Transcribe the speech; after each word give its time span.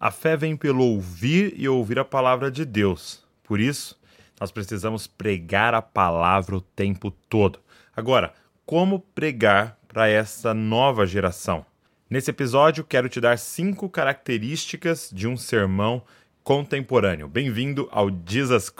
A 0.00 0.10
fé 0.10 0.34
vem 0.34 0.56
pelo 0.56 0.82
ouvir 0.82 1.52
e 1.58 1.68
ouvir 1.68 1.98
a 1.98 2.04
palavra 2.06 2.50
de 2.50 2.64
Deus. 2.64 3.22
Por 3.44 3.60
isso, 3.60 4.00
nós 4.40 4.50
precisamos 4.50 5.06
pregar 5.06 5.74
a 5.74 5.82
palavra 5.82 6.56
o 6.56 6.60
tempo 6.62 7.10
todo. 7.10 7.58
Agora, 7.94 8.32
como 8.64 9.00
pregar 9.00 9.78
para 9.86 10.08
essa 10.08 10.54
nova 10.54 11.06
geração? 11.06 11.66
Nesse 12.08 12.30
episódio, 12.30 12.82
quero 12.82 13.10
te 13.10 13.20
dar 13.20 13.38
cinco 13.38 13.90
características 13.90 15.10
de 15.12 15.28
um 15.28 15.36
sermão 15.36 16.02
contemporâneo. 16.42 17.28
Bem-vindo 17.28 17.86
ao 17.92 18.10
Jesus 18.26 18.72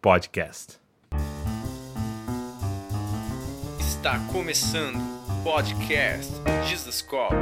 Podcast. 0.00 0.78
Está 3.80 4.20
começando 4.32 5.00
o 5.28 5.42
podcast 5.42 6.32
Jesus 6.68 7.02
Cop, 7.02 7.34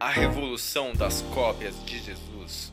a 0.00 0.10
revolução 0.10 0.92
das 0.92 1.22
cópias 1.34 1.74
de 1.84 1.98
Jesus. 1.98 2.72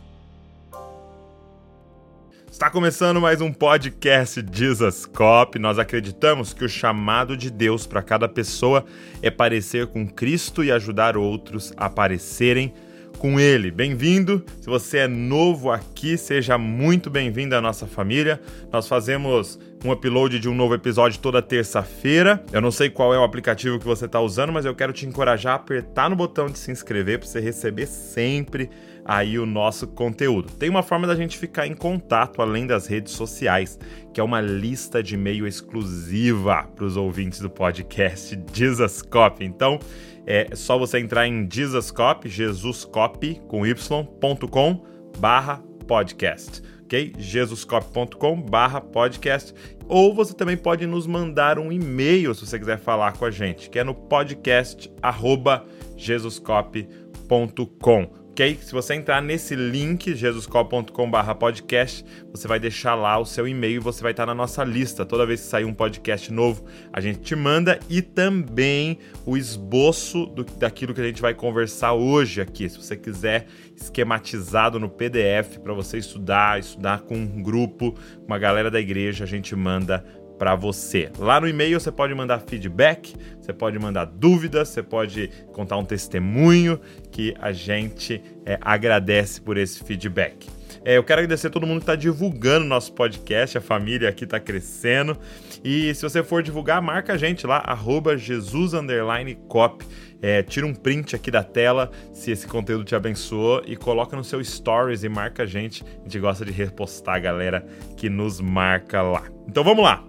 Está 2.51 2.69
começando 2.69 3.19
mais 3.19 3.41
um 3.41 3.51
podcast 3.51 4.45
Jesus 4.53 5.07
Cop. 5.07 5.57
Nós 5.57 5.79
acreditamos 5.79 6.53
que 6.53 6.63
o 6.63 6.69
chamado 6.69 7.35
de 7.35 7.49
Deus 7.49 7.87
para 7.87 8.03
cada 8.03 8.29
pessoa 8.29 8.85
é 9.23 9.31
parecer 9.31 9.87
com 9.87 10.07
Cristo 10.07 10.63
e 10.63 10.71
ajudar 10.71 11.17
outros 11.17 11.73
a 11.75 11.89
parecerem 11.89 12.71
com 13.17 13.39
Ele. 13.39 13.71
Bem-vindo! 13.71 14.45
Se 14.61 14.67
você 14.67 14.99
é 14.99 15.07
novo 15.07 15.71
aqui, 15.71 16.17
seja 16.17 16.59
muito 16.59 17.09
bem-vindo 17.09 17.55
à 17.55 17.61
nossa 17.61 17.87
família. 17.87 18.39
Nós 18.71 18.87
fazemos 18.87 19.59
um 19.83 19.91
upload 19.91 20.39
de 20.39 20.49
um 20.49 20.55
novo 20.55 20.73
episódio 20.73 21.19
toda 21.19 21.41
terça-feira. 21.41 22.43
Eu 22.51 22.61
não 22.61 22.71
sei 22.71 22.89
qual 22.89 23.13
é 23.13 23.19
o 23.19 23.23
aplicativo 23.23 23.79
que 23.79 23.85
você 23.85 24.05
está 24.05 24.19
usando, 24.19 24.51
mas 24.51 24.65
eu 24.65 24.73
quero 24.73 24.93
te 24.93 25.05
encorajar 25.05 25.53
a 25.53 25.55
apertar 25.55 26.09
no 26.09 26.15
botão 26.15 26.47
de 26.47 26.57
se 26.57 26.71
inscrever 26.71 27.19
para 27.19 27.27
você 27.27 27.39
receber 27.39 27.85
sempre 27.85 28.69
aí 29.03 29.37
o 29.37 29.45
nosso 29.45 29.87
conteúdo. 29.87 30.51
Tem 30.53 30.69
uma 30.69 30.81
forma 30.81 31.05
da 31.05 31.15
gente 31.15 31.37
ficar 31.37 31.67
em 31.67 31.75
contato 31.75 32.41
além 32.41 32.65
das 32.65 32.87
redes 32.87 33.13
sociais, 33.13 33.77
que 34.11 34.19
é 34.19 34.23
uma 34.23 34.41
lista 34.41 35.03
de 35.03 35.13
e-mail 35.13 35.45
exclusiva 35.45 36.63
para 36.75 36.85
os 36.85 36.97
ouvintes 36.97 37.39
do 37.39 37.49
podcast 37.49 38.39
Jesus 38.51 39.03
Cop. 39.03 39.45
Então, 39.45 39.79
é 40.25 40.55
só 40.55 40.79
você 40.79 40.97
entrar 40.97 41.27
em 41.27 41.47
Jesuscop, 41.49 42.27
Jesuscop 42.27 43.41
com 43.47 43.65
y.com 43.65 44.83
barra 45.19 45.61
podcast 45.87 46.63
ok? 46.85 47.13
jesuscop.com 47.17 48.41
barra 48.41 48.79
podcast 48.79 49.53
ou 49.87 50.15
você 50.15 50.33
também 50.33 50.57
pode 50.57 50.87
nos 50.87 51.05
mandar 51.05 51.59
um 51.59 51.71
e-mail 51.71 52.33
se 52.33 52.45
você 52.45 52.57
quiser 52.57 52.79
falar 52.79 53.13
com 53.13 53.25
a 53.25 53.31
gente, 53.31 53.69
que 53.69 53.77
é 53.77 53.83
no 53.83 53.93
podcast 53.93 54.91
arroba 55.01 55.65
jesuscop.com 55.97 58.24
ok? 58.35 58.59
Se 58.61 58.73
você 58.73 58.95
entrar 58.95 59.21
nesse 59.21 59.55
link, 59.55 60.13
jesuscol.com/podcast, 60.13 62.03
você 62.29 62.49
vai 62.49 62.59
deixar 62.59 62.93
lá 62.93 63.17
o 63.17 63.25
seu 63.25 63.47
e-mail 63.47 63.77
e 63.77 63.79
você 63.79 64.03
vai 64.03 64.11
estar 64.11 64.25
na 64.25 64.35
nossa 64.35 64.61
lista. 64.61 65.05
Toda 65.05 65.25
vez 65.25 65.39
que 65.39 65.47
sair 65.47 65.63
um 65.63 65.73
podcast 65.73 66.33
novo, 66.33 66.65
a 66.91 66.99
gente 66.99 67.19
te 67.19 67.33
manda 67.33 67.79
e 67.89 68.01
também 68.01 68.99
o 69.25 69.37
esboço 69.37 70.25
do, 70.25 70.43
daquilo 70.43 70.93
que 70.93 70.99
a 70.99 71.05
gente 71.05 71.21
vai 71.21 71.33
conversar 71.33 71.93
hoje 71.93 72.41
aqui. 72.41 72.67
Se 72.67 72.75
você 72.77 72.97
quiser 72.97 73.47
esquematizado 73.73 74.81
no 74.81 74.89
PDF 74.89 75.59
para 75.63 75.73
você 75.73 75.97
estudar, 75.97 76.59
estudar 76.59 77.03
com 77.03 77.15
um 77.15 77.41
grupo, 77.41 77.95
uma 78.27 78.37
galera 78.37 78.69
da 78.69 78.81
igreja, 78.81 79.23
a 79.23 79.27
gente 79.27 79.55
manda 79.55 80.03
para 80.37 80.55
você. 80.55 81.11
Lá 81.17 81.39
no 81.39 81.47
e-mail 81.47 81.79
você 81.79 81.91
pode 81.91 82.13
mandar 82.13 82.39
feedback, 82.39 83.15
você 83.39 83.53
pode 83.53 83.77
mandar 83.79 84.05
dúvidas, 84.05 84.69
você 84.69 84.83
pode 84.83 85.29
contar 85.53 85.77
um 85.77 85.85
testemunho 85.85 86.79
que 87.11 87.35
a 87.39 87.51
gente 87.51 88.21
é, 88.45 88.57
agradece 88.61 89.41
por 89.41 89.57
esse 89.57 89.83
feedback. 89.83 90.47
É, 90.83 90.97
eu 90.97 91.03
quero 91.03 91.21
agradecer 91.21 91.47
a 91.47 91.49
todo 91.49 91.65
mundo 91.65 91.77
que 91.77 91.83
está 91.83 91.95
divulgando 91.95 92.63
nosso 92.63 92.93
podcast, 92.93 93.57
a 93.57 93.61
família 93.61 94.07
aqui 94.07 94.23
está 94.23 94.39
crescendo. 94.39 95.17
E 95.63 95.91
se 95.95 96.03
você 96.03 96.23
for 96.23 96.43
divulgar, 96.43 96.79
marca 96.79 97.13
a 97.13 97.17
gente 97.17 97.47
lá, 97.47 97.57
arroba 97.57 98.15
Jesus_Cop. 98.15 99.83
É, 100.21 100.43
tira 100.43 100.65
um 100.65 100.73
print 100.73 101.15
aqui 101.15 101.31
da 101.31 101.43
tela 101.43 101.91
se 102.13 102.31
esse 102.31 102.47
conteúdo 102.47 102.83
te 102.83 102.95
abençoou 102.95 103.63
e 103.65 103.75
coloca 103.75 104.15
no 104.15 104.23
seu 104.23 104.43
stories 104.43 105.03
e 105.03 105.09
marca 105.09 105.43
a 105.43 105.45
gente. 105.47 105.83
A 105.83 106.03
gente 106.03 106.19
gosta 106.19 106.45
de 106.45 106.51
repostar 106.51 107.15
a 107.15 107.19
galera 107.19 107.65
que 107.97 108.07
nos 108.07 108.39
marca 108.39 109.01
lá. 109.01 109.23
Então 109.47 109.63
vamos 109.63 109.83
lá! 109.83 110.05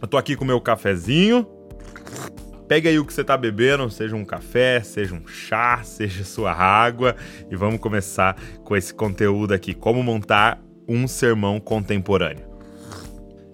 Eu 0.00 0.06
tô 0.06 0.16
aqui 0.16 0.36
com 0.36 0.44
meu 0.44 0.60
cafezinho. 0.60 1.46
Pega 2.68 2.90
aí 2.90 2.98
o 2.98 3.04
que 3.04 3.12
você 3.12 3.24
tá 3.24 3.36
bebendo, 3.36 3.90
seja 3.90 4.14
um 4.14 4.24
café, 4.24 4.80
seja 4.80 5.14
um 5.14 5.26
chá, 5.26 5.80
seja 5.84 6.22
sua 6.22 6.52
água, 6.52 7.16
e 7.50 7.56
vamos 7.56 7.80
começar 7.80 8.36
com 8.62 8.76
esse 8.76 8.92
conteúdo 8.92 9.54
aqui: 9.54 9.74
como 9.74 10.02
montar 10.02 10.62
um 10.86 11.08
sermão 11.08 11.58
contemporâneo. 11.58 12.46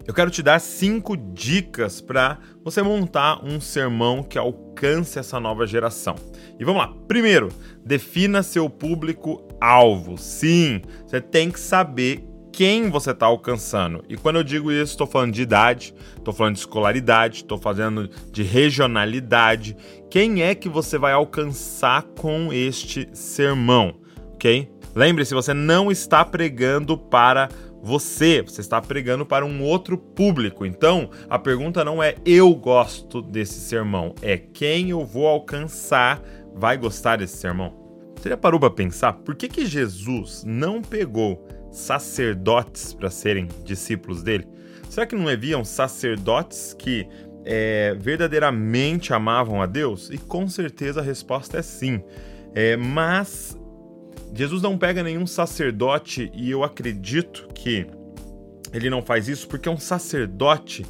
Eu 0.07 0.13
quero 0.13 0.31
te 0.31 0.43
dar 0.43 0.61
cinco 0.61 1.17
dicas 1.17 2.01
para 2.01 2.39
você 2.63 2.83
montar 2.83 3.43
um 3.43 3.59
sermão 3.59 4.23
que 4.23 4.37
alcance 4.37 5.19
essa 5.19 5.41
nova 5.41 5.67
geração. 5.67 6.15
E 6.61 6.65
vamos 6.65 6.83
lá. 6.83 6.95
Primeiro, 7.09 7.49
defina 7.83 8.43
seu 8.43 8.69
público-alvo. 8.69 10.19
Sim, 10.19 10.83
você 11.07 11.23
tem 11.23 11.51
que 11.51 11.59
saber 11.59 12.23
quem 12.55 12.89
você 12.89 13.11
está 13.11 13.27
alcançando. 13.27 14.05
E 14.09 14.17
quando 14.17 14.37
eu 14.37 14.45
digo 14.45 14.71
isso, 14.71 14.93
estou 14.93 15.09
falando 15.09 15.33
de 15.33 15.43
idade, 15.43 15.93
estou 16.17 16.33
falando 16.33 16.55
de 16.55 16.61
escolaridade, 16.61 17.37
estou 17.39 17.59
falando 17.59 18.09
de 18.31 18.45
regionalidade. 18.45 19.77
Quem 20.09 20.41
é 20.41 20.55
que 20.55 20.69
você 20.69 20.97
vai 20.97 21.13
alcançar 21.13 22.05
com 22.17 22.53
este 22.53 23.09
sermão, 23.13 23.97
ok? 24.35 24.71
Lembre-se, 24.95 25.35
você 25.35 25.53
não 25.53 25.91
está 25.91 26.25
pregando 26.25 26.97
para 26.97 27.49
você, 27.83 28.41
você 28.41 28.61
está 28.61 28.81
pregando 28.81 29.27
para 29.27 29.45
um 29.45 29.61
outro 29.61 29.99
público. 29.99 30.65
Então, 30.65 31.11
a 31.29 31.41
pergunta 31.41 31.85
não 31.85 32.01
é 32.01 32.15
eu 32.25 32.55
gosto 32.55 33.21
desse 33.21 33.59
sermão, 33.59 34.15
é 34.23 34.39
quem 34.39 34.91
eu 34.91 35.05
vou 35.05 35.27
alcançar 35.27 36.23
vai 36.55 36.77
gostar 36.77 37.17
desse 37.17 37.37
sermão. 37.37 37.75
Você 38.17 38.29
já 38.29 38.37
parou 38.37 38.61
para 38.61 38.71
pensar 38.71 39.13
por 39.13 39.35
que, 39.35 39.49
que 39.49 39.67
Jesus 39.67 40.45
não 40.47 40.81
pegou 40.81 41.45
sacerdotes 41.75 42.95
para 42.95 43.11
serem 43.11 43.49
discípulos 43.65 44.23
dele? 44.23 44.47
Será 44.89 45.07
que 45.07 45.17
não 45.17 45.29
haviam 45.29 45.65
sacerdotes 45.65 46.75
que 46.79 47.07
é, 47.45 47.95
verdadeiramente 47.99 49.13
amavam 49.13 49.61
a 49.61 49.67
Deus? 49.67 50.09
E 50.11 50.19
com 50.19 50.49
certeza 50.49 51.01
a 51.01 51.03
resposta 51.03 51.59
é 51.59 51.63
sim. 51.63 52.03
É, 52.55 52.77
mas 52.77 53.59
Jesus 54.33 54.63
não 54.63 54.79
pega 54.79 55.03
nenhum 55.03 55.27
sacerdote 55.27 56.31
e 56.33 56.51
eu 56.51 56.63
acredito 56.63 57.49
que 57.55 57.87
ele 58.73 58.89
não 58.89 59.03
faz 59.03 59.29
isso 59.29 59.49
porque 59.49 59.69
um 59.69 59.79
sacerdote 59.79 60.87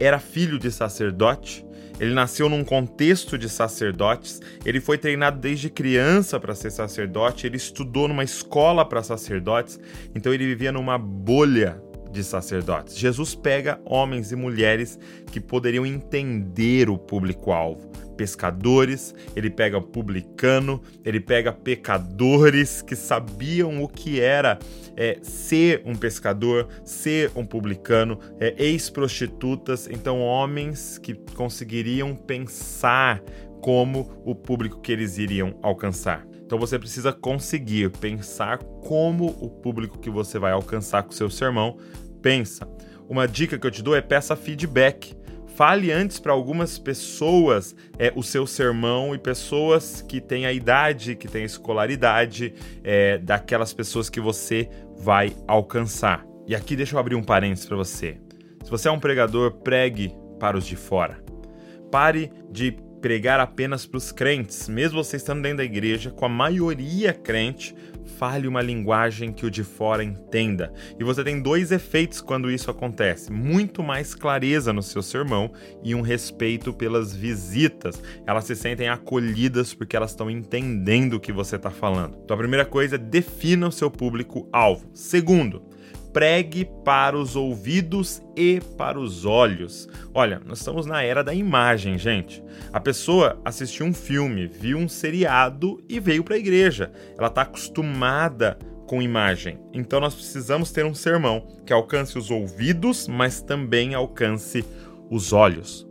era 0.00 0.18
filho 0.18 0.58
de 0.58 0.70
sacerdote 0.70 1.64
ele 2.00 2.14
nasceu 2.14 2.48
num 2.48 2.64
contexto 2.64 3.36
de 3.36 3.48
sacerdotes, 3.48 4.40
ele 4.64 4.80
foi 4.80 4.98
treinado 4.98 5.38
desde 5.38 5.68
criança 5.68 6.38
para 6.38 6.54
ser 6.54 6.70
sacerdote, 6.70 7.46
ele 7.46 7.56
estudou 7.56 8.06
numa 8.08 8.24
escola 8.24 8.84
para 8.84 9.02
sacerdotes, 9.02 9.80
então 10.14 10.32
ele 10.32 10.46
vivia 10.46 10.72
numa 10.72 10.96
bolha 10.96 11.82
de 12.10 12.24
sacerdotes. 12.24 12.96
Jesus 12.96 13.34
pega 13.34 13.80
homens 13.84 14.32
e 14.32 14.36
mulheres 14.36 14.98
que 15.30 15.40
poderiam 15.40 15.84
entender 15.84 16.88
o 16.88 16.98
público-alvo. 16.98 17.88
Pescadores, 18.16 19.14
ele 19.36 19.48
pega 19.48 19.80
publicano, 19.80 20.82
ele 21.04 21.20
pega 21.20 21.52
pecadores 21.52 22.82
que 22.82 22.96
sabiam 22.96 23.82
o 23.82 23.88
que 23.88 24.20
era 24.20 24.58
é, 24.96 25.18
ser 25.22 25.82
um 25.84 25.94
pescador, 25.94 26.68
ser 26.84 27.30
um 27.36 27.46
publicano, 27.46 28.18
é, 28.40 28.54
ex-prostitutas, 28.58 29.88
então 29.88 30.20
homens 30.20 30.98
que 30.98 31.14
conseguiriam 31.34 32.16
pensar 32.16 33.22
como 33.60 34.20
o 34.24 34.34
público 34.34 34.80
que 34.80 34.90
eles 34.90 35.18
iriam 35.18 35.56
alcançar. 35.62 36.27
Então 36.48 36.58
você 36.58 36.78
precisa 36.78 37.12
conseguir 37.12 37.90
pensar 37.90 38.56
como 38.56 39.26
o 39.38 39.50
público 39.50 39.98
que 39.98 40.08
você 40.08 40.38
vai 40.38 40.50
alcançar 40.50 41.02
com 41.02 41.12
seu 41.12 41.28
sermão 41.28 41.76
pensa. 42.22 42.66
Uma 43.06 43.28
dica 43.28 43.58
que 43.58 43.66
eu 43.66 43.70
te 43.70 43.82
dou 43.82 43.94
é 43.94 44.00
peça 44.00 44.34
feedback. 44.34 45.14
Fale 45.56 45.92
antes 45.92 46.18
para 46.18 46.32
algumas 46.32 46.78
pessoas 46.78 47.76
é, 47.98 48.10
o 48.16 48.22
seu 48.22 48.46
sermão 48.46 49.14
e 49.14 49.18
pessoas 49.18 50.00
que 50.00 50.22
têm 50.22 50.46
a 50.46 50.52
idade, 50.52 51.16
que 51.16 51.28
têm 51.28 51.42
a 51.42 51.44
escolaridade, 51.44 52.54
é, 52.82 53.18
daquelas 53.18 53.74
pessoas 53.74 54.08
que 54.08 54.18
você 54.18 54.70
vai 54.96 55.36
alcançar. 55.46 56.24
E 56.46 56.54
aqui 56.54 56.74
deixa 56.74 56.96
eu 56.96 56.98
abrir 56.98 57.14
um 57.14 57.22
parênteses 57.22 57.66
para 57.66 57.76
você. 57.76 58.16
Se 58.64 58.70
você 58.70 58.88
é 58.88 58.90
um 58.90 58.98
pregador, 58.98 59.52
pregue 59.58 60.14
para 60.40 60.56
os 60.56 60.66
de 60.66 60.76
fora. 60.76 61.22
Pare 61.90 62.32
de 62.50 62.74
pregar 63.00 63.40
apenas 63.40 63.86
para 63.86 63.98
os 63.98 64.12
crentes, 64.12 64.68
mesmo 64.68 65.02
você 65.02 65.16
estando 65.16 65.42
dentro 65.42 65.58
da 65.58 65.64
igreja, 65.64 66.10
com 66.10 66.24
a 66.24 66.28
maioria 66.28 67.12
crente, 67.12 67.74
fale 68.18 68.48
uma 68.48 68.62
linguagem 68.62 69.32
que 69.32 69.46
o 69.46 69.50
de 69.50 69.62
fora 69.62 70.02
entenda. 70.02 70.72
E 70.98 71.04
você 71.04 71.22
tem 71.22 71.40
dois 71.40 71.70
efeitos 71.70 72.20
quando 72.20 72.50
isso 72.50 72.70
acontece: 72.70 73.30
muito 73.30 73.82
mais 73.82 74.14
clareza 74.14 74.72
no 74.72 74.82
seu 74.82 75.02
sermão 75.02 75.52
e 75.82 75.94
um 75.94 76.00
respeito 76.00 76.72
pelas 76.72 77.14
visitas. 77.14 78.02
Elas 78.26 78.44
se 78.44 78.56
sentem 78.56 78.88
acolhidas 78.88 79.74
porque 79.74 79.96
elas 79.96 80.10
estão 80.10 80.30
entendendo 80.30 81.14
o 81.14 81.20
que 81.20 81.32
você 81.32 81.56
está 81.56 81.70
falando. 81.70 82.18
Então, 82.24 82.34
a 82.34 82.38
primeira 82.38 82.64
coisa 82.64 82.96
é 82.96 82.98
defina 82.98 83.68
o 83.68 83.72
seu 83.72 83.90
público-alvo. 83.90 84.88
Segundo, 84.92 85.62
pregue 86.12 86.64
para 86.84 87.16
os 87.16 87.36
ouvidos 87.36 88.22
e 88.36 88.60
para 88.76 88.98
os 88.98 89.24
olhos. 89.24 89.88
Olha, 90.14 90.40
nós 90.44 90.58
estamos 90.58 90.86
na 90.86 91.02
era 91.02 91.22
da 91.22 91.34
imagem, 91.34 91.98
gente. 91.98 92.42
A 92.72 92.80
pessoa 92.80 93.40
assistiu 93.44 93.86
um 93.86 93.94
filme, 93.94 94.46
viu 94.46 94.78
um 94.78 94.88
seriado 94.88 95.82
e 95.88 96.00
veio 96.00 96.24
para 96.24 96.34
a 96.34 96.38
igreja. 96.38 96.90
Ela 97.16 97.28
está 97.28 97.42
acostumada 97.42 98.58
com 98.86 99.02
imagem. 99.02 99.58
Então 99.72 100.00
nós 100.00 100.14
precisamos 100.14 100.72
ter 100.72 100.84
um 100.84 100.94
sermão 100.94 101.46
que 101.64 101.72
alcance 101.72 102.18
os 102.18 102.30
ouvidos, 102.30 103.06
mas 103.06 103.40
também 103.40 103.94
alcance 103.94 104.64
os 105.10 105.32
olhos. 105.32 105.86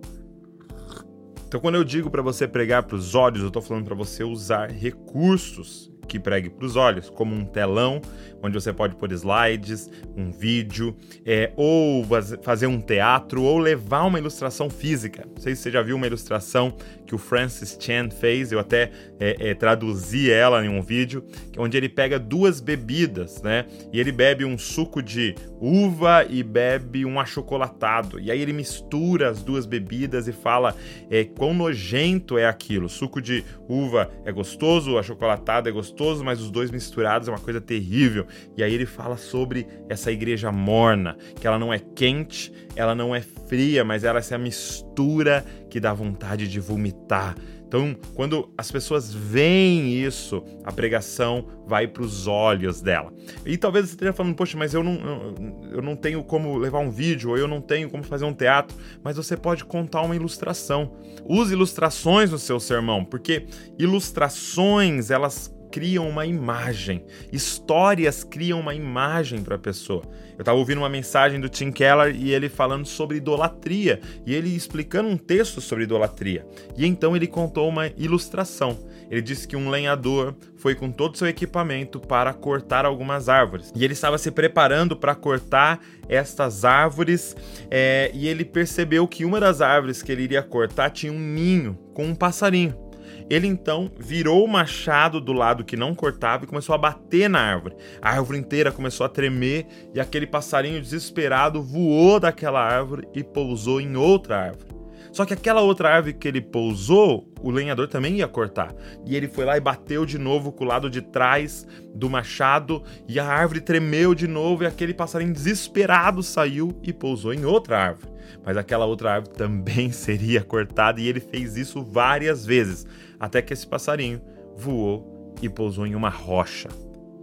Então, 1.47 1.61
quando 1.61 1.75
eu 1.75 1.83
digo 1.85 2.11
para 2.11 2.21
você 2.21 2.45
pregar 2.45 2.83
para 2.83 2.97
os 2.97 3.15
olhos, 3.15 3.39
eu 3.39 3.47
estou 3.47 3.61
falando 3.61 3.85
para 3.85 3.95
você 3.95 4.21
usar 4.21 4.69
recursos 4.69 5.89
que 6.07 6.19
pregue 6.19 6.49
para 6.49 6.65
os 6.65 6.75
olhos, 6.75 7.09
como 7.09 7.35
um 7.35 7.45
telão 7.45 8.01
onde 8.41 8.53
você 8.53 8.71
pode 8.71 8.95
pôr 8.95 9.11
slides, 9.11 9.89
um 10.15 10.31
vídeo, 10.31 10.95
é, 11.25 11.51
ou 11.55 12.05
fazer 12.41 12.67
um 12.67 12.79
teatro, 12.79 13.43
ou 13.43 13.57
levar 13.57 14.03
uma 14.03 14.19
ilustração 14.19 14.69
física. 14.69 15.25
Não 15.27 15.41
sei 15.41 15.55
se 15.55 15.63
você 15.63 15.71
já 15.71 15.81
viu 15.81 15.95
uma 15.95 16.07
ilustração 16.07 16.75
que 17.05 17.15
o 17.15 17.17
Francis 17.17 17.77
Chan 17.79 18.09
fez, 18.09 18.51
eu 18.51 18.59
até 18.59 18.91
é, 19.19 19.49
é, 19.49 19.53
traduzi 19.53 20.29
ela 20.29 20.63
em 20.65 20.69
um 20.69 20.81
vídeo, 20.81 21.23
onde 21.57 21.77
ele 21.77 21.87
pega 21.87 22.19
duas 22.19 22.59
bebidas, 22.59 23.41
né? 23.41 23.65
E 23.93 23.99
ele 23.99 24.11
bebe 24.11 24.43
um 24.43 24.57
suco 24.57 25.01
de 25.01 25.33
uva 25.59 26.25
e 26.29 26.43
bebe 26.43 27.05
um 27.05 27.19
achocolatado. 27.19 28.19
E 28.19 28.29
aí 28.29 28.41
ele 28.41 28.53
mistura 28.53 29.29
as 29.29 29.41
duas 29.41 29.65
bebidas 29.65 30.27
e 30.27 30.33
fala 30.33 30.75
é, 31.09 31.23
quão 31.23 31.53
nojento 31.53 32.37
é 32.37 32.45
aquilo. 32.45 32.89
Suco 32.89 33.21
de 33.21 33.43
uva 33.67 34.11
é 34.25 34.31
gostoso, 34.31 34.97
achocolatado 34.97 35.69
é 35.69 35.71
gostoso, 35.97 36.23
mas 36.23 36.39
os 36.39 36.51
dois 36.51 36.69
misturados 36.69 37.27
é 37.27 37.31
uma 37.31 37.39
coisa 37.39 37.59
terrível. 37.59 38.27
E 38.55 38.63
aí 38.63 38.71
ele 38.71 38.85
fala 38.85 39.17
sobre 39.17 39.67
essa 39.89 40.11
igreja 40.11 40.51
morna, 40.51 41.17
que 41.39 41.47
ela 41.47 41.57
não 41.57 41.73
é 41.73 41.79
quente, 41.79 42.53
ela 42.75 42.93
não 42.93 43.15
é 43.15 43.21
fria, 43.21 43.83
mas 43.83 44.03
ela 44.03 44.19
é 44.19 44.21
essa 44.21 44.37
mistura 44.37 45.43
que 45.69 45.79
dá 45.79 45.93
vontade 45.93 46.47
de 46.47 46.59
vomitar. 46.59 47.35
Então, 47.67 47.97
quando 48.13 48.49
as 48.57 48.71
pessoas 48.71 49.13
veem 49.13 49.91
isso, 49.93 50.41
a 50.63 50.71
pregação 50.71 51.45
vai 51.65 51.85
para 51.85 52.01
os 52.01 52.25
olhos 52.25 52.81
dela. 52.81 53.11
E 53.45 53.57
talvez 53.57 53.87
você 53.87 53.91
esteja 53.95 54.13
falando, 54.13 54.35
poxa, 54.35 54.57
mas 54.57 54.73
eu 54.73 54.81
não, 54.81 55.35
eu 55.69 55.81
não 55.81 55.93
tenho 55.93 56.23
como 56.23 56.57
levar 56.57 56.79
um 56.79 56.89
vídeo, 56.89 57.31
ou 57.31 57.37
eu 57.37 57.45
não 57.45 57.59
tenho 57.59 57.89
como 57.89 58.03
fazer 58.03 58.23
um 58.23 58.33
teatro, 58.33 58.77
mas 59.03 59.17
você 59.17 59.35
pode 59.35 59.65
contar 59.65 60.01
uma 60.03 60.15
ilustração. 60.15 60.93
Use 61.25 61.51
ilustrações 61.51 62.31
no 62.31 62.39
seu 62.39 62.57
sermão, 62.57 63.03
porque 63.03 63.45
ilustrações, 63.77 65.11
elas 65.11 65.53
criam 65.71 66.07
uma 66.07 66.25
imagem, 66.25 67.03
histórias 67.31 68.23
criam 68.23 68.59
uma 68.59 68.73
imagem 68.73 69.41
para 69.41 69.55
a 69.55 69.59
pessoa. 69.59 70.03
Eu 70.37 70.41
estava 70.41 70.57
ouvindo 70.57 70.79
uma 70.79 70.89
mensagem 70.89 71.39
do 71.39 71.49
Tim 71.49 71.71
Keller 71.71 72.15
e 72.15 72.31
ele 72.31 72.47
falando 72.47 72.85
sobre 72.85 73.17
idolatria 73.17 73.99
e 74.25 74.33
ele 74.33 74.55
explicando 74.55 75.09
um 75.09 75.17
texto 75.17 75.59
sobre 75.59 75.85
idolatria. 75.85 76.45
E 76.77 76.85
então 76.85 77.15
ele 77.15 77.27
contou 77.27 77.67
uma 77.67 77.87
ilustração. 77.97 78.77
Ele 79.09 79.21
disse 79.21 79.47
que 79.47 79.55
um 79.55 79.69
lenhador 79.69 80.35
foi 80.57 80.75
com 80.75 80.91
todo 80.91 81.15
o 81.15 81.17
seu 81.17 81.27
equipamento 81.27 81.99
para 81.99 82.33
cortar 82.33 82.85
algumas 82.85 83.29
árvores. 83.29 83.71
E 83.75 83.83
ele 83.83 83.93
estava 83.93 84.17
se 84.17 84.29
preparando 84.29 84.95
para 84.95 85.15
cortar 85.15 85.79
estas 86.09 86.65
árvores 86.65 87.35
é, 87.71 88.11
e 88.13 88.27
ele 88.27 88.45
percebeu 88.45 89.07
que 89.07 89.25
uma 89.25 89.39
das 89.39 89.61
árvores 89.61 90.03
que 90.03 90.11
ele 90.11 90.23
iria 90.23 90.43
cortar 90.43 90.89
tinha 90.89 91.11
um 91.11 91.19
ninho 91.19 91.77
com 91.93 92.05
um 92.05 92.15
passarinho. 92.15 92.86
Ele 93.29 93.47
então 93.47 93.91
virou 93.97 94.43
o 94.45 94.47
machado 94.47 95.19
do 95.19 95.33
lado 95.33 95.65
que 95.65 95.75
não 95.75 95.93
cortava 95.93 96.45
e 96.45 96.47
começou 96.47 96.73
a 96.73 96.77
bater 96.77 97.29
na 97.29 97.39
árvore. 97.39 97.75
A 98.01 98.11
árvore 98.11 98.39
inteira 98.39 98.71
começou 98.71 99.05
a 99.05 99.09
tremer 99.09 99.65
e 99.93 99.99
aquele 99.99 100.25
passarinho 100.25 100.81
desesperado 100.81 101.61
voou 101.61 102.19
daquela 102.19 102.61
árvore 102.61 103.07
e 103.13 103.23
pousou 103.23 103.81
em 103.81 103.97
outra 103.97 104.37
árvore. 104.37 104.76
Só 105.17 105.25
que 105.25 105.33
aquela 105.33 105.61
outra 105.61 105.89
árvore 105.89 106.13
que 106.13 106.27
ele 106.27 106.39
pousou, 106.39 107.27
o 107.41 107.49
lenhador 107.49 107.87
também 107.87 108.17
ia 108.17 108.27
cortar. 108.27 108.71
E 109.03 109.15
ele 109.15 109.27
foi 109.27 109.45
lá 109.45 109.57
e 109.57 109.59
bateu 109.59 110.05
de 110.05 110.19
novo 110.19 110.51
com 110.51 110.63
o 110.63 110.67
lado 110.67 110.91
de 110.91 111.01
trás 111.01 111.65
do 111.91 112.07
machado, 112.07 112.83
e 113.07 113.19
a 113.19 113.25
árvore 113.25 113.59
tremeu 113.59 114.13
de 114.13 114.27
novo, 114.27 114.61
e 114.61 114.67
aquele 114.67 114.93
passarinho 114.93 115.33
desesperado 115.33 116.21
saiu 116.21 116.79
e 116.83 116.93
pousou 116.93 117.33
em 117.33 117.45
outra 117.45 117.79
árvore. 117.79 118.13
Mas 118.45 118.57
aquela 118.57 118.85
outra 118.85 119.13
árvore 119.13 119.33
também 119.35 119.91
seria 119.91 120.43
cortada, 120.43 121.01
e 121.01 121.07
ele 121.07 121.19
fez 121.19 121.57
isso 121.57 121.83
várias 121.83 122.45
vezes 122.45 122.85
até 123.19 123.41
que 123.41 123.51
esse 123.51 123.65
passarinho 123.65 124.21
voou 124.55 125.33
e 125.41 125.49
pousou 125.49 125.87
em 125.87 125.95
uma 125.95 126.09
rocha. 126.09 126.69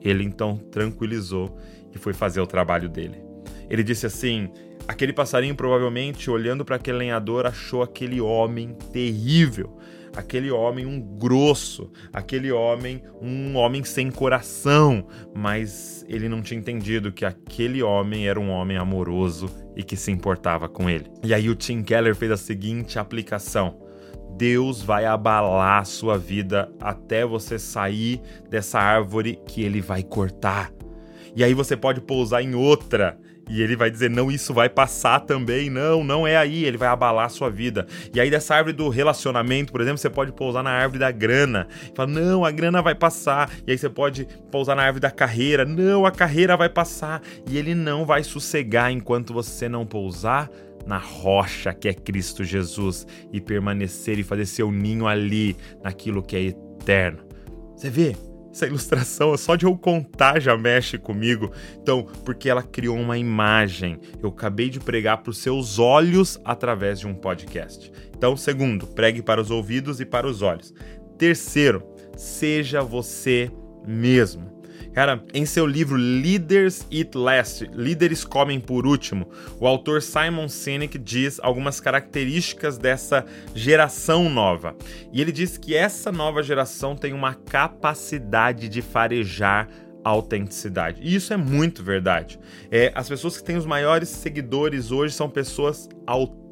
Ele 0.03 0.25
então 0.25 0.57
tranquilizou 0.57 1.57
e 1.95 1.99
foi 1.99 2.13
fazer 2.13 2.41
o 2.41 2.47
trabalho 2.49 2.89
dele. 2.89 3.23
Ele 3.71 3.85
disse 3.85 4.05
assim: 4.05 4.51
aquele 4.87 5.13
passarinho 5.13 5.55
provavelmente, 5.55 6.31
olhando 6.31 6.65
para 6.65 6.77
aquele 6.77 6.99
lenhador, 6.99 7.47
achou 7.47 7.83
aquele 7.83 8.21
homem 8.21 8.77
terrível, 8.93 9.77
aquele 10.15 10.51
homem 10.51 10.87
um 10.87 11.01
grosso, 11.01 11.91
aquele 12.13 12.53
homem 12.53 13.03
um 13.21 13.57
homem 13.57 13.83
sem 13.85 14.11
coração, 14.11 15.07
mas 15.35 16.05
ele 16.09 16.29
não 16.29 16.43
tinha 16.43 16.61
entendido 16.61 17.13
que 17.13 17.25
aquele 17.25 17.83
homem 17.83 18.29
era 18.29 18.39
um 18.39 18.51
homem 18.51 18.77
amoroso 18.77 19.51
e 19.77 19.83
que 19.83 19.97
se 19.97 20.11
importava 20.11 20.69
com 20.69 20.89
ele. 20.89 21.11
E 21.23 21.35
aí 21.35 21.49
o 21.49 21.55
Tim 21.55 21.83
Keller 21.83 22.15
fez 22.15 22.31
a 22.31 22.37
seguinte 22.37 22.99
aplicação: 22.99 23.79
Deus 24.37 24.83
vai 24.83 25.05
abalar 25.05 25.81
a 25.81 25.85
sua 25.85 26.19
vida 26.19 26.71
até 26.81 27.25
você 27.25 27.59
sair 27.59 28.21
dessa 28.49 28.79
árvore 28.79 29.41
que 29.47 29.63
ele 29.63 29.81
vai 29.81 30.03
cortar. 30.03 30.73
E 31.37 31.43
aí 31.43 31.53
você 31.53 31.77
pode 31.77 32.01
pousar 32.01 32.43
em 32.43 32.55
outra. 32.55 33.19
E 33.49 33.63
ele 33.63 33.77
vai 33.77 33.91
dizer: 33.91 34.11
não, 34.11 34.31
isso 34.31 34.55
vai 34.55 34.69
passar 34.69 35.21
também. 35.21 35.69
Não, 35.69 36.03
não 36.03 36.27
é 36.27 36.37
aí. 36.37 36.65
Ele 36.65 36.77
vai 36.77 36.89
abalar 36.89 37.27
a 37.27 37.29
sua 37.29 37.51
vida. 37.51 37.87
E 38.15 38.21
aí, 38.21 38.31
dessa 38.31 38.55
árvore 38.55 38.77
do 38.77 38.89
relacionamento, 38.89 39.73
por 39.73 39.81
exemplo, 39.81 39.99
você 39.99 40.11
pode 40.11 40.33
pousar 40.33 40.63
na 40.63 40.71
árvore 40.71 40.99
da 41.01 41.11
grana. 41.11 41.69
Fala: 41.95 42.11
não, 42.11 42.45
a 42.45 42.51
grana 42.51 42.81
vai 42.83 42.95
passar. 42.95 43.51
E 43.67 43.73
aí 43.73 43.79
você 43.79 43.89
pode 43.89 44.27
pousar 44.51 44.75
na 44.77 44.83
árvore 44.83 45.01
da 45.01 45.11
carreira. 45.11 45.65
Não, 45.65 46.07
a 46.07 46.11
carreira 46.11 46.57
vai 46.57 46.69
passar. 46.69 47.23
E 47.49 47.57
ele 47.59 47.75
não 47.75 48.05
vai 48.05 48.23
sossegar 48.25 48.91
enquanto 48.91 49.33
você 49.33 49.69
não 49.69 49.87
pousar 49.87 50.51
na 50.87 50.99
rocha 50.99 51.73
que 51.73 51.89
é 51.89 51.95
Cristo 51.95 52.45
Jesus 52.45 53.07
e 53.33 53.41
permanecer 53.41 54.19
e 54.19 54.23
fazer 54.23 54.47
seu 54.47 54.71
ninho 54.71 55.07
ali, 55.07 55.57
naquilo 55.83 56.23
que 56.23 56.37
é 56.37 56.43
eterno. 56.43 57.21
Você 57.75 57.89
vê? 57.89 58.15
Essa 58.55 58.69
ilustração, 58.69 59.37
só 59.37 59.57
de 59.57 59.67
eu 59.67 59.77
contar 59.77 60.39
já 60.39 60.57
mexe 60.57 60.97
comigo. 60.97 61.51
Então, 61.83 62.07
porque 62.25 62.49
ela 62.49 62.63
criou 62.63 62.97
uma 62.97 63.19
imagem. 63.19 63.99
Eu 64.23 64.29
acabei 64.29 64.71
de 64.71 64.79
pregar 64.79 65.19
para 65.19 65.31
os 65.31 65.39
seus 65.39 65.81
olhos 65.81 66.41
através 66.45 67.01
de 67.01 67.09
um 67.09 67.15
podcast. 67.15 67.91
Então, 68.17 68.37
segundo, 68.37 68.87
pregue 68.87 69.23
para 69.23 69.41
os 69.41 69.51
ouvidos 69.51 69.99
e 69.99 70.07
para 70.07 70.29
os 70.29 70.41
olhos. 70.41 70.73
Terceiro, 71.19 71.83
seja 72.17 72.81
você 72.81 73.51
mesmo. 73.85 74.54
Cara, 74.95 75.25
em 75.35 75.45
seu 75.45 75.67
livro 75.67 75.97
Leaders 75.97 76.87
Eat 76.89 77.19
Last, 77.19 77.69
Líderes 77.75 78.25
Comem 78.25 78.61
por 78.61 78.87
Último, 78.87 79.29
o 79.59 79.67
autor 79.67 80.01
Simon 80.01 80.49
Sinek 80.49 80.97
diz 80.97 81.41
algumas 81.43 81.81
características 81.81 82.79
dessa 82.79 83.27
geração 83.57 84.31
nova. 84.31 84.77
E 85.13 85.21
ele 85.21 85.33
diz 85.33 85.59
que 85.59 85.75
essa 85.75 86.13
nova 86.13 86.45
geração 86.45 86.95
tem 86.95 87.13
uma 87.13 87.35
capacidade 87.35 88.69
de 88.69 88.81
farejar 88.81 89.69
autenticidade. 90.05 91.01
E 91.03 91.15
isso 91.15 91.33
é 91.33 91.37
muito 91.37 91.83
verdade. 91.83 92.39
É, 92.71 92.93
as 92.95 93.09
pessoas 93.09 93.37
que 93.37 93.43
têm 93.43 93.57
os 93.57 93.67
maiores 93.67 94.09
seguidores 94.09 94.93
hoje 94.93 95.13
são 95.13 95.29
pessoas 95.29 95.89
autênticas. 96.07 96.44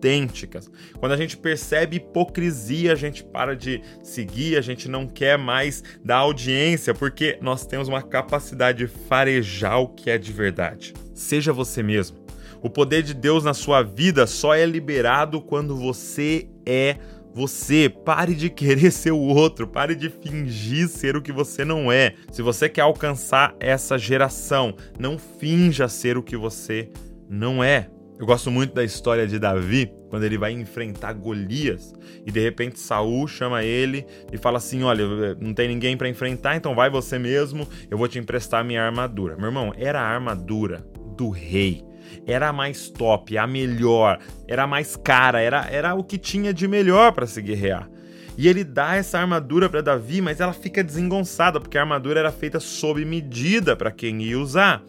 Quando 0.99 1.12
a 1.12 1.16
gente 1.16 1.37
percebe 1.37 1.97
hipocrisia, 1.97 2.92
a 2.92 2.97
gente 2.97 3.23
para 3.23 3.54
de 3.54 3.80
seguir, 4.02 4.56
a 4.56 4.61
gente 4.61 4.88
não 4.88 5.06
quer 5.06 5.38
mais 5.38 5.82
dar 6.04 6.18
audiência, 6.18 6.92
porque 6.94 7.38
nós 7.40 7.66
temos 7.66 7.88
uma 7.88 8.02
capacidade 8.02 8.78
de 8.78 8.87
farejar 8.87 9.80
o 9.80 9.88
que 9.88 10.11
é 10.11 10.18
de 10.18 10.32
verdade. 10.32 10.94
Seja 11.14 11.52
você 11.52 11.82
mesmo. 11.82 12.18
O 12.62 12.71
poder 12.71 13.02
de 13.02 13.14
Deus 13.14 13.44
na 13.44 13.54
sua 13.54 13.82
vida 13.82 14.26
só 14.26 14.54
é 14.54 14.64
liberado 14.64 15.40
quando 15.40 15.76
você 15.76 16.49
é 16.64 16.97
você 17.35 17.88
pare 17.88 18.35
de 18.35 18.50
querer 18.50 18.90
ser 18.92 19.12
o 19.12 19.18
outro, 19.18 19.66
pare 19.66 19.94
de 19.94 20.11
fingir 20.11 20.88
ser 20.88 21.16
o 21.16 21.23
que 21.23 21.32
você 21.32 21.64
não 21.64 21.90
é. 21.90 22.14
Se 22.30 22.42
você 22.42 22.68
quer 22.68 22.82
alcançar 22.82 23.54
essa 23.59 23.99
geração, 23.99 24.75
não 24.99 25.18
finja 25.18 25.88
ser 25.88 26.16
o 26.16 26.23
que 26.23 26.37
você 26.37 26.90
não 27.28 27.64
é. 27.64 27.88
Eu 28.23 28.26
gosto 28.26 28.52
muito 28.52 28.73
da 28.73 28.85
história 28.85 29.26
de 29.26 29.37
Davi, 29.37 29.93
quando 30.09 30.23
ele 30.23 30.38
vai 30.38 30.52
enfrentar 30.52 31.12
Golias 31.12 31.93
e 32.25 32.31
de 32.31 32.38
repente 32.38 32.79
Saul 32.79 33.26
chama 33.26 33.64
ele 33.64 34.07
e 34.33 34.38
fala 34.38 34.59
assim: 34.59 34.85
"Olha, 34.85 35.35
não 35.41 35.52
tem 35.52 35.67
ninguém 35.67 35.97
para 35.97 36.09
enfrentar, 36.09 36.55
então 36.55 36.73
vai 36.73 36.88
você 36.88 37.19
mesmo, 37.19 37.67
eu 37.91 37.99
vou 37.99 38.07
te 38.07 38.21
emprestar 38.21 38.64
minha 38.64 38.81
armadura". 38.81 39.35
Meu 39.35 39.47
irmão, 39.47 39.75
era 39.76 40.00
a 40.00 40.07
armadura 40.07 40.87
do 41.17 41.31
rei. 41.31 41.83
Era 42.25 42.50
a 42.50 42.52
mais 42.52 42.88
top, 42.88 43.37
a 43.37 43.45
melhor, 43.45 44.21
era 44.47 44.62
a 44.62 44.67
mais 44.69 44.95
cara, 44.95 45.41
era, 45.41 45.67
era 45.69 45.93
o 45.97 46.05
que 46.05 46.17
tinha 46.17 46.55
de 46.55 46.69
melhor 46.69 47.11
para 47.11 47.26
se 47.26 47.43
guerrear. 47.43 47.91
E 48.38 48.47
ele 48.47 48.62
dá 48.62 48.95
essa 48.95 49.19
armadura 49.19 49.69
para 49.69 49.81
Davi, 49.81 50.21
mas 50.21 50.38
ela 50.38 50.52
fica 50.52 50.85
desengonçada, 50.85 51.59
porque 51.59 51.76
a 51.76 51.81
armadura 51.81 52.21
era 52.21 52.31
feita 52.31 52.61
sob 52.61 53.05
medida 53.05 53.75
para 53.75 53.91
quem 53.91 54.23
ia 54.23 54.38
usar. 54.38 54.81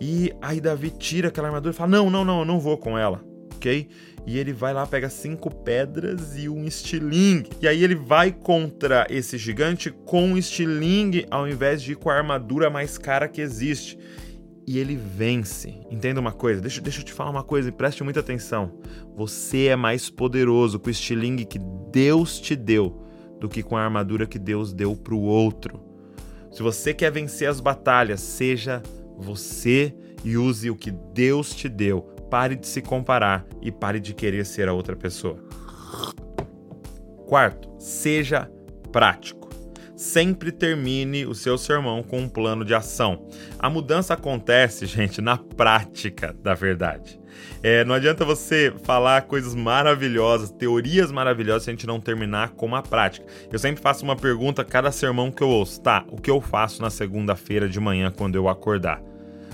E 0.00 0.32
aí 0.40 0.60
Davi 0.60 0.90
tira 0.90 1.28
aquela 1.28 1.48
armadura 1.48 1.74
e 1.74 1.76
fala: 1.76 1.90
Não, 1.90 2.10
não, 2.10 2.24
não, 2.24 2.40
eu 2.40 2.44
não 2.44 2.60
vou 2.60 2.76
com 2.76 2.96
ela, 2.96 3.24
ok? 3.56 3.88
E 4.26 4.38
ele 4.38 4.52
vai 4.52 4.74
lá, 4.74 4.86
pega 4.86 5.08
cinco 5.08 5.50
pedras 5.50 6.36
e 6.36 6.48
um 6.48 6.64
estilingue. 6.66 7.50
E 7.62 7.66
aí 7.66 7.82
ele 7.82 7.94
vai 7.94 8.30
contra 8.30 9.06
esse 9.08 9.38
gigante 9.38 9.90
com 9.90 10.22
um 10.22 10.36
estilingue 10.36 11.26
ao 11.30 11.48
invés 11.48 11.82
de 11.82 11.92
ir 11.92 11.96
com 11.96 12.10
a 12.10 12.14
armadura 12.14 12.68
mais 12.68 12.98
cara 12.98 13.26
que 13.26 13.40
existe. 13.40 13.98
E 14.66 14.78
ele 14.78 14.96
vence. 14.96 15.80
Entenda 15.90 16.20
uma 16.20 16.30
coisa, 16.30 16.60
deixa, 16.60 16.78
deixa 16.82 17.00
eu 17.00 17.04
te 17.04 17.12
falar 17.12 17.30
uma 17.30 17.42
coisa 17.42 17.70
e 17.70 17.72
preste 17.72 18.04
muita 18.04 18.20
atenção. 18.20 18.78
Você 19.16 19.68
é 19.68 19.76
mais 19.76 20.10
poderoso 20.10 20.78
com 20.78 20.88
o 20.88 20.90
estilingue 20.90 21.46
que 21.46 21.58
Deus 21.90 22.38
te 22.38 22.54
deu 22.54 23.02
do 23.40 23.48
que 23.48 23.62
com 23.62 23.78
a 23.78 23.82
armadura 23.82 24.26
que 24.26 24.38
Deus 24.38 24.74
deu 24.74 24.94
para 24.94 25.14
o 25.14 25.22
outro. 25.22 25.82
Se 26.50 26.62
você 26.62 26.92
quer 26.92 27.10
vencer 27.10 27.48
as 27.48 27.60
batalhas, 27.60 28.20
seja 28.20 28.82
você 29.18 29.94
e 30.24 30.36
use 30.36 30.70
o 30.70 30.76
que 30.76 30.90
Deus 30.90 31.54
te 31.54 31.68
deu. 31.68 32.02
Pare 32.30 32.54
de 32.56 32.66
se 32.66 32.80
comparar 32.80 33.46
e 33.60 33.72
pare 33.72 33.98
de 33.98 34.14
querer 34.14 34.44
ser 34.46 34.68
a 34.68 34.72
outra 34.72 34.94
pessoa. 34.94 35.42
Quarto, 37.26 37.68
seja 37.78 38.50
prático. 38.92 39.48
Sempre 39.96 40.52
termine 40.52 41.26
o 41.26 41.34
seu 41.34 41.58
sermão 41.58 42.02
com 42.02 42.20
um 42.20 42.28
plano 42.28 42.64
de 42.64 42.72
ação. 42.72 43.26
A 43.58 43.68
mudança 43.68 44.14
acontece, 44.14 44.86
gente, 44.86 45.20
na 45.20 45.36
prática 45.36 46.34
da 46.40 46.54
verdade. 46.54 47.17
É, 47.62 47.84
não 47.84 47.94
adianta 47.94 48.24
você 48.24 48.72
falar 48.84 49.22
coisas 49.22 49.54
maravilhosas, 49.54 50.50
teorias 50.50 51.10
maravilhosas, 51.10 51.64
se 51.64 51.70
a 51.70 51.72
gente 51.72 51.86
não 51.86 52.00
terminar 52.00 52.50
com 52.50 52.66
uma 52.66 52.82
prática. 52.82 53.26
Eu 53.50 53.58
sempre 53.58 53.82
faço 53.82 54.04
uma 54.04 54.16
pergunta 54.16 54.62
a 54.62 54.64
cada 54.64 54.92
sermão 54.92 55.30
que 55.30 55.42
eu 55.42 55.48
ouço. 55.48 55.80
Tá, 55.80 56.04
o 56.08 56.20
que 56.20 56.30
eu 56.30 56.40
faço 56.40 56.82
na 56.82 56.90
segunda-feira 56.90 57.68
de 57.68 57.80
manhã 57.80 58.10
quando 58.10 58.36
eu 58.36 58.48
acordar? 58.48 59.02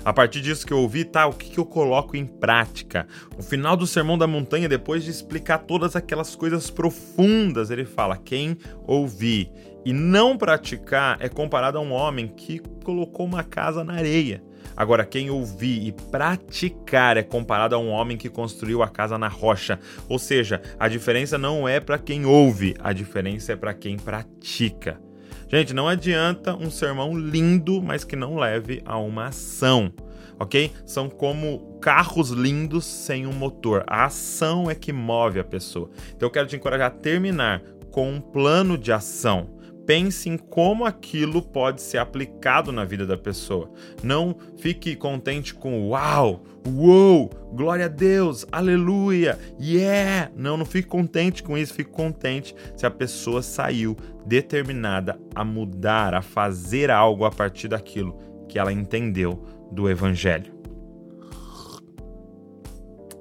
A 0.05 0.13
partir 0.13 0.39
disso 0.39 0.67
que 0.67 0.71
eu 0.71 0.77
ouvi, 0.77 1.03
tá, 1.03 1.25
o 1.25 1.33
que, 1.33 1.49
que 1.49 1.57
eu 1.57 1.65
coloco 1.65 2.15
em 2.15 2.27
prática? 2.27 3.07
O 3.39 3.41
final 3.41 3.75
do 3.75 3.87
Sermão 3.87 4.19
da 4.19 4.27
Montanha, 4.27 4.69
depois 4.69 5.03
de 5.03 5.09
explicar 5.09 5.57
todas 5.57 5.95
aquelas 5.95 6.35
coisas 6.35 6.69
profundas, 6.69 7.71
ele 7.71 7.85
fala: 7.85 8.15
quem 8.15 8.55
ouvir 8.85 9.49
e 9.83 9.91
não 9.91 10.37
praticar 10.37 11.17
é 11.19 11.27
comparado 11.27 11.79
a 11.79 11.81
um 11.81 11.91
homem 11.91 12.27
que 12.27 12.59
colocou 12.83 13.25
uma 13.25 13.43
casa 13.43 13.83
na 13.83 13.93
areia. 13.93 14.43
Agora, 14.75 15.05
quem 15.05 15.29
ouvir 15.29 15.87
e 15.87 15.91
praticar 15.91 17.17
é 17.17 17.23
comparado 17.23 17.75
a 17.75 17.79
um 17.79 17.89
homem 17.89 18.17
que 18.17 18.29
construiu 18.29 18.83
a 18.83 18.87
casa 18.87 19.17
na 19.17 19.27
rocha. 19.27 19.79
Ou 20.09 20.19
seja, 20.19 20.61
a 20.79 20.87
diferença 20.87 21.37
não 21.37 21.67
é 21.67 21.79
para 21.79 21.97
quem 21.97 22.25
ouve, 22.25 22.75
a 22.79 22.91
diferença 22.91 23.53
é 23.53 23.55
para 23.55 23.73
quem 23.73 23.97
pratica. 23.97 24.99
Gente, 25.47 25.73
não 25.73 25.87
adianta 25.87 26.55
um 26.55 26.71
sermão 26.71 27.17
lindo, 27.17 27.81
mas 27.81 28.03
que 28.03 28.15
não 28.15 28.35
leve 28.35 28.81
a 28.83 28.97
uma 28.97 29.27
ação, 29.27 29.93
ok? 30.39 30.71
São 30.85 31.07
como 31.07 31.77
carros 31.79 32.31
lindos 32.31 32.83
sem 32.83 33.27
um 33.27 33.33
motor. 33.33 33.83
A 33.87 34.05
ação 34.05 34.69
é 34.69 34.75
que 34.75 34.91
move 34.91 35.39
a 35.39 35.43
pessoa. 35.43 35.89
Então 36.15 36.27
eu 36.27 36.31
quero 36.31 36.47
te 36.47 36.55
encorajar 36.55 36.87
a 36.87 36.89
terminar 36.89 37.61
com 37.91 38.11
um 38.11 38.19
plano 38.19 38.77
de 38.77 38.91
ação 38.91 39.55
pense 39.85 40.29
em 40.29 40.37
como 40.37 40.85
aquilo 40.85 41.41
pode 41.41 41.81
ser 41.81 41.97
aplicado 41.97 42.71
na 42.71 42.83
vida 42.83 43.05
da 43.05 43.17
pessoa. 43.17 43.71
Não 44.03 44.35
fique 44.57 44.95
contente 44.95 45.53
com 45.53 45.89
uau, 45.89 46.43
uou, 46.67 47.29
glória 47.53 47.85
a 47.85 47.89
Deus, 47.89 48.45
aleluia, 48.51 49.37
yeah. 49.61 50.31
Não, 50.35 50.57
não 50.57 50.65
fique 50.65 50.87
contente 50.87 51.43
com 51.43 51.57
isso, 51.57 51.73
fique 51.73 51.91
contente 51.91 52.55
se 52.75 52.85
a 52.85 52.91
pessoa 52.91 53.41
saiu 53.41 53.95
determinada 54.25 55.19
a 55.33 55.43
mudar, 55.43 56.13
a 56.13 56.21
fazer 56.21 56.89
algo 56.89 57.25
a 57.25 57.31
partir 57.31 57.67
daquilo 57.67 58.17
que 58.49 58.57
ela 58.57 58.73
entendeu 58.73 59.45
do 59.71 59.89
evangelho. 59.89 60.53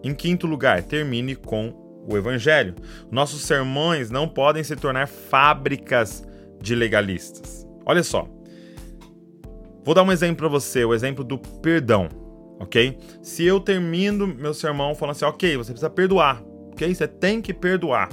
Em 0.03 0.15
quinto 0.15 0.47
lugar, 0.47 0.83
termine 0.83 1.35
com 1.35 1.73
o 2.07 2.17
evangelho. 2.17 2.75
Nossos 3.11 3.43
sermões 3.43 4.11
não 4.11 4.29
podem 4.29 4.63
se 4.63 4.77
tornar 4.77 5.09
fábricas 5.09 6.23
de 6.65 6.75
legalistas. 6.75 7.67
Olha 7.87 8.03
só. 8.03 8.29
Vou 9.85 9.95
dar 9.95 10.03
um 10.03 10.11
exemplo 10.11 10.37
para 10.37 10.49
você, 10.49 10.85
o 10.85 10.95
exemplo 10.95 11.23
do 11.23 11.39
perdão, 11.39 12.09
ok? 12.59 12.99
Se 13.23 13.45
eu 13.45 13.61
termino 13.61 14.27
meu 14.27 14.55
sermão 14.55 14.95
falando 14.95 15.15
assim, 15.15 15.27
ok, 15.27 15.59
você 15.59 15.73
precisa 15.73 15.91
perdoar, 15.91 16.43
ok? 16.73 16.93
Você 16.95 17.07
tem 17.07 17.43
que 17.43 17.53
perdoar. 17.53 18.09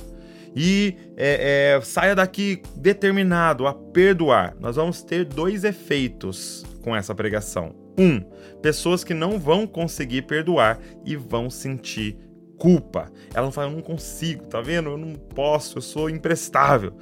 E 0.54 0.98
é, 1.16 1.78
é, 1.78 1.82
saia 1.82 2.14
daqui 2.14 2.62
determinado 2.76 3.66
a 3.66 3.74
perdoar. 3.74 4.54
Nós 4.60 4.76
vamos 4.76 5.02
ter 5.02 5.24
dois 5.24 5.64
efeitos 5.64 6.66
com 6.84 6.94
essa 6.94 7.16
pregação. 7.16 7.74
Um, 7.98 8.20
pessoas 8.62 9.02
que 9.02 9.14
não 9.14 9.40
vão 9.40 9.66
conseguir 9.66 10.24
perdoar 10.24 10.78
e 11.06 11.16
vão 11.16 11.50
sentir 11.50 12.18
culpa. 12.62 13.12
Ela 13.34 13.52
fala, 13.52 13.68
eu 13.70 13.76
não 13.76 13.82
consigo, 13.82 14.46
tá 14.46 14.62
vendo? 14.62 14.90
Eu 14.90 14.98
não 14.98 15.16
posso, 15.16 15.78
eu 15.78 15.82
sou 15.82 16.10
imprestável. 16.10 16.94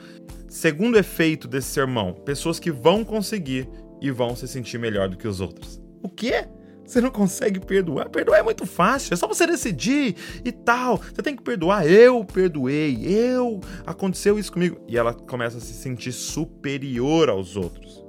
Segundo 0.50 0.98
efeito 0.98 1.48
desse 1.48 1.68
sermão, 1.68 2.14
pessoas 2.14 2.60
que 2.60 2.72
vão 2.72 3.06
conseguir 3.06 3.70
e 4.02 4.10
vão 4.10 4.36
se 4.36 4.48
sentir 4.48 4.80
melhor 4.80 5.08
do 5.08 5.18
que 5.18 5.28
os 5.28 5.40
outros. 5.40 5.82
O 6.02 6.10
quê? 6.10 6.48
Você 6.84 7.00
não 7.00 7.12
consegue 7.12 7.60
perdoar? 7.60 8.10
Perdoar 8.10 8.40
é 8.40 8.44
muito 8.44 8.66
fácil, 8.66 9.14
é 9.14 9.18
só 9.18 9.28
você 9.28 9.46
decidir 9.46 10.16
e 10.44 10.52
tal. 10.52 10.98
Você 10.98 11.22
tem 11.22 11.36
que 11.36 11.44
perdoar. 11.44 11.86
Eu 11.86 12.26
perdoei, 12.26 13.06
eu 13.06 13.60
aconteceu 13.86 14.40
isso 14.40 14.52
comigo. 14.52 14.82
E 14.88 14.98
ela 14.98 15.14
começa 15.14 15.60
a 15.60 15.62
se 15.62 15.74
sentir 15.74 16.12
superior 16.12 17.30
aos 17.30 17.56
outros 17.56 18.09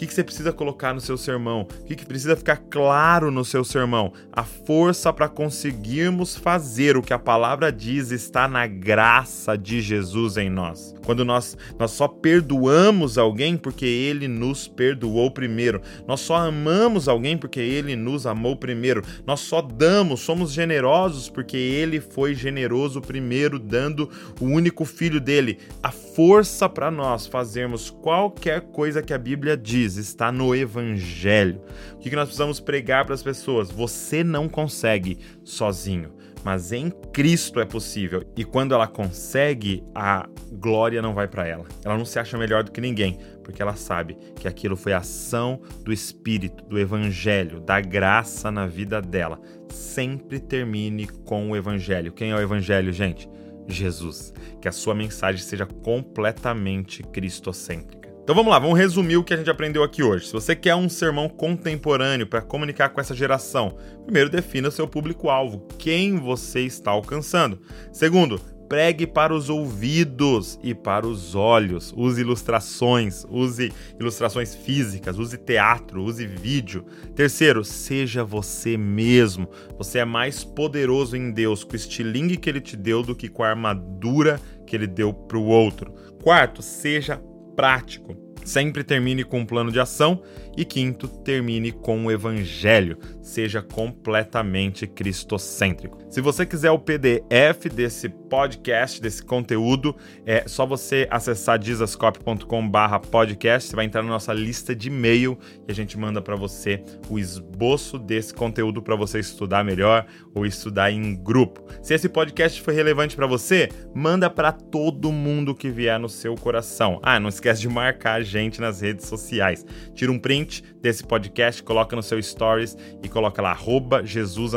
que, 0.00 0.06
que 0.06 0.14
você 0.14 0.24
precisa 0.24 0.50
colocar 0.50 0.94
no 0.94 1.00
seu 1.00 1.18
sermão? 1.18 1.68
O 1.82 1.84
que, 1.84 1.94
que 1.94 2.06
precisa 2.06 2.34
ficar 2.34 2.56
claro 2.56 3.30
no 3.30 3.44
seu 3.44 3.62
sermão? 3.62 4.14
A 4.32 4.42
força 4.42 5.12
para 5.12 5.28
conseguirmos 5.28 6.34
fazer 6.34 6.96
o 6.96 7.02
que 7.02 7.12
a 7.12 7.18
palavra 7.18 7.70
diz 7.70 8.10
está 8.10 8.48
na 8.48 8.66
graça 8.66 9.58
de 9.58 9.82
Jesus 9.82 10.38
em 10.38 10.48
nós. 10.48 10.94
Quando 11.04 11.22
nós, 11.22 11.54
nós 11.78 11.90
só 11.90 12.08
perdoamos 12.08 13.18
alguém 13.18 13.58
porque 13.58 13.84
ele 13.84 14.26
nos 14.26 14.66
perdoou 14.66 15.30
primeiro. 15.30 15.82
Nós 16.06 16.20
só 16.20 16.36
amamos 16.36 17.06
alguém 17.06 17.36
porque 17.36 17.60
ele 17.60 17.94
nos 17.94 18.26
amou 18.26 18.56
primeiro. 18.56 19.02
Nós 19.26 19.40
só 19.40 19.60
damos, 19.60 20.20
somos 20.20 20.50
generosos 20.50 21.28
porque 21.28 21.58
ele 21.58 22.00
foi 22.00 22.34
generoso 22.34 23.02
primeiro, 23.02 23.58
dando 23.58 24.08
o 24.40 24.46
único 24.46 24.86
filho 24.86 25.20
dele. 25.20 25.58
A 25.82 25.90
força 25.90 26.70
para 26.70 26.90
nós 26.90 27.26
fazermos 27.26 27.90
qualquer 27.90 28.62
coisa 28.62 29.02
que 29.02 29.12
a 29.12 29.18
Bíblia 29.18 29.58
diz 29.58 29.89
está 29.96 30.30
no 30.30 30.54
Evangelho. 30.54 31.60
O 31.94 31.98
que 31.98 32.14
nós 32.14 32.26
precisamos 32.26 32.60
pregar 32.60 33.04
para 33.04 33.14
as 33.14 33.22
pessoas? 33.22 33.70
Você 33.70 34.24
não 34.24 34.48
consegue 34.48 35.18
sozinho, 35.44 36.12
mas 36.44 36.72
em 36.72 36.90
Cristo 37.12 37.60
é 37.60 37.64
possível. 37.64 38.24
E 38.36 38.44
quando 38.44 38.74
ela 38.74 38.86
consegue, 38.86 39.84
a 39.94 40.28
glória 40.52 41.02
não 41.02 41.14
vai 41.14 41.28
para 41.28 41.46
ela. 41.46 41.66
Ela 41.84 41.96
não 41.98 42.04
se 42.04 42.18
acha 42.18 42.38
melhor 42.38 42.64
do 42.64 42.72
que 42.72 42.80
ninguém, 42.80 43.18
porque 43.42 43.60
ela 43.62 43.76
sabe 43.76 44.16
que 44.36 44.48
aquilo 44.48 44.76
foi 44.76 44.92
ação 44.92 45.60
do 45.84 45.92
Espírito, 45.92 46.64
do 46.64 46.78
Evangelho, 46.78 47.60
da 47.60 47.80
graça 47.80 48.50
na 48.50 48.66
vida 48.66 49.00
dela. 49.00 49.40
Sempre 49.68 50.40
termine 50.40 51.06
com 51.06 51.50
o 51.50 51.56
Evangelho. 51.56 52.12
Quem 52.12 52.30
é 52.30 52.34
o 52.34 52.40
Evangelho, 52.40 52.92
gente? 52.92 53.28
Jesus. 53.68 54.32
Que 54.60 54.68
a 54.68 54.72
sua 54.72 54.94
mensagem 54.94 55.40
seja 55.42 55.66
completamente 55.66 57.02
cristocêntrica. 57.02 57.99
Então 58.22 58.34
vamos 58.34 58.52
lá, 58.52 58.58
vamos 58.58 58.78
resumir 58.78 59.16
o 59.16 59.24
que 59.24 59.34
a 59.34 59.36
gente 59.36 59.50
aprendeu 59.50 59.82
aqui 59.82 60.02
hoje. 60.02 60.26
Se 60.26 60.32
você 60.32 60.54
quer 60.54 60.74
um 60.74 60.88
sermão 60.88 61.28
contemporâneo 61.28 62.26
para 62.26 62.42
comunicar 62.42 62.90
com 62.90 63.00
essa 63.00 63.14
geração, 63.14 63.76
primeiro 64.04 64.30
defina 64.30 64.68
o 64.68 64.72
seu 64.72 64.86
público-alvo, 64.86 65.66
quem 65.78 66.16
você 66.16 66.60
está 66.60 66.92
alcançando. 66.92 67.60
Segundo, 67.92 68.40
pregue 68.70 69.04
para 69.04 69.34
os 69.34 69.50
ouvidos 69.50 70.56
e 70.62 70.72
para 70.72 71.04
os 71.04 71.34
olhos. 71.34 71.92
Use 71.96 72.20
ilustrações, 72.20 73.26
use 73.28 73.72
ilustrações 73.98 74.54
físicas, 74.54 75.18
use 75.18 75.36
teatro, 75.36 76.00
use 76.00 76.24
vídeo. 76.24 76.84
Terceiro, 77.16 77.64
seja 77.64 78.22
você 78.22 78.76
mesmo. 78.76 79.48
Você 79.76 79.98
é 79.98 80.04
mais 80.04 80.44
poderoso 80.44 81.16
em 81.16 81.32
Deus 81.32 81.64
com 81.64 81.72
o 81.72 81.76
estilingue 81.76 82.36
que 82.36 82.48
ele 82.48 82.60
te 82.60 82.76
deu 82.76 83.02
do 83.02 83.16
que 83.16 83.28
com 83.28 83.42
a 83.42 83.48
armadura 83.48 84.40
que 84.64 84.76
ele 84.76 84.86
deu 84.86 85.12
para 85.12 85.36
o 85.36 85.46
outro. 85.46 85.92
Quarto, 86.22 86.62
seja 86.62 87.20
prático. 87.54 88.16
Sempre 88.44 88.82
termine 88.82 89.22
com 89.22 89.40
um 89.40 89.46
plano 89.46 89.70
de 89.70 89.78
ação. 89.78 90.22
E 90.56 90.64
quinto, 90.64 91.06
termine 91.06 91.72
com 91.72 92.06
o 92.06 92.10
evangelho. 92.10 92.98
Seja 93.22 93.62
completamente 93.62 94.86
cristocêntrico. 94.86 95.98
Se 96.08 96.20
você 96.20 96.44
quiser 96.46 96.70
o 96.70 96.78
PDF 96.78 97.66
desse 97.72 98.08
podcast, 98.30 99.02
desse 99.02 99.22
conteúdo, 99.22 99.94
é 100.24 100.44
só 100.46 100.64
você 100.64 101.06
acessar 101.10 101.58
dizascope.com/podcast. 101.58 103.68
Você 103.68 103.76
vai 103.76 103.84
entrar 103.84 104.02
na 104.02 104.08
nossa 104.08 104.32
lista 104.32 104.74
de 104.74 104.88
e-mail 104.88 105.38
e 105.66 105.72
a 105.72 105.74
gente 105.74 105.98
manda 105.98 106.22
para 106.22 106.36
você 106.36 106.82
o 107.08 107.18
esboço 107.18 107.98
desse 107.98 108.32
conteúdo 108.32 108.80
para 108.80 108.94
você 108.94 109.18
estudar 109.18 109.64
melhor 109.64 110.06
ou 110.32 110.46
estudar 110.46 110.92
em 110.92 111.16
grupo. 111.16 111.64
Se 111.82 111.92
esse 111.92 112.08
podcast 112.08 112.62
foi 112.62 112.72
relevante 112.72 113.16
para 113.16 113.26
você, 113.26 113.68
manda 113.94 114.30
para 114.30 114.52
todo 114.52 115.10
mundo 115.10 115.54
que 115.54 115.68
vier 115.68 115.98
no 115.98 116.08
seu 116.08 116.36
coração. 116.36 117.00
Ah, 117.02 117.18
não 117.18 117.28
esquece 117.28 117.60
de 117.60 117.68
marcar 117.68 118.14
a 118.14 118.22
gente 118.22 118.60
nas 118.60 118.80
redes 118.80 119.06
sociais. 119.06 119.66
Tira 119.94 120.12
um 120.12 120.18
print 120.18 120.62
desse 120.80 121.04
podcast, 121.04 121.62
coloca 121.62 121.96
no 121.96 122.02
seu 122.02 122.22
stories 122.22 122.76
e 123.02 123.08
coloca 123.08 123.42
lá 123.42 123.58
Jesus 124.04 124.54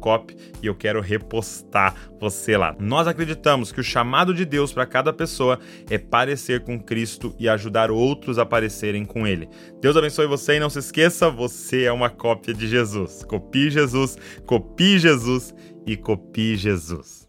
cop 0.00 0.34
e 0.62 0.66
eu 0.66 0.74
quero 0.74 1.00
repostar 1.00 1.94
você 2.18 2.56
lá. 2.56 2.74
Nós 3.04 3.10
acreditamos 3.10 3.70
que 3.70 3.80
o 3.80 3.84
chamado 3.84 4.32
de 4.32 4.46
Deus 4.46 4.72
para 4.72 4.86
cada 4.86 5.12
pessoa 5.12 5.60
é 5.90 5.98
parecer 5.98 6.60
com 6.60 6.80
Cristo 6.80 7.36
e 7.38 7.46
ajudar 7.50 7.90
outros 7.90 8.38
a 8.38 8.46
parecerem 8.46 9.04
com 9.04 9.26
Ele. 9.26 9.46
Deus 9.78 9.94
abençoe 9.94 10.26
você 10.26 10.54
e 10.54 10.58
não 10.58 10.70
se 10.70 10.78
esqueça, 10.78 11.28
você 11.28 11.82
é 11.82 11.92
uma 11.92 12.08
cópia 12.08 12.54
de 12.54 12.66
Jesus. 12.66 13.22
Copie 13.24 13.70
Jesus, 13.70 14.16
copie 14.46 14.98
Jesus 14.98 15.54
e 15.86 15.98
copie 15.98 16.56
Jesus. 16.56 17.22